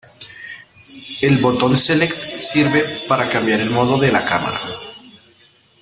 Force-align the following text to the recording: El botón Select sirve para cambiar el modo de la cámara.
El 1.21 1.37
botón 1.43 1.77
Select 1.77 2.11
sirve 2.17 2.83
para 3.07 3.29
cambiar 3.29 3.59
el 3.61 3.69
modo 3.69 3.99
de 3.99 4.11
la 4.11 4.25
cámara. 4.25 4.59